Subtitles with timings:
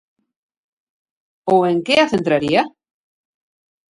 [1.53, 2.61] Ou en que a centraría?